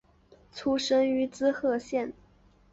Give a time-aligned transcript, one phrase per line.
[0.51, 2.11] 出身于滋贺县。